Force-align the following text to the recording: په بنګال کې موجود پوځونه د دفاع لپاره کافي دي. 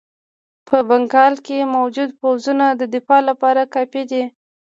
په 0.67 0.77
بنګال 0.87 1.33
کې 1.45 1.57
موجود 1.75 2.09
پوځونه 2.21 2.65
د 2.73 2.81
دفاع 2.93 3.21
لپاره 3.29 3.61
کافي 3.73 4.03
دي. 4.11 4.23